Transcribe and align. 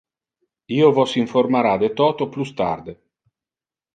Io 0.77 0.87
vos 0.99 1.13
informara 1.23 1.75
de 1.85 1.89
toto 2.01 2.27
plus 2.37 2.53
tarde. 2.63 2.95